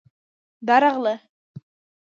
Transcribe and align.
_درغله. 0.69 1.13